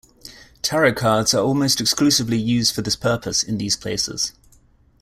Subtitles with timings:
[0.63, 4.33] Tarot cards are almost exclusively used for this purpose in these places.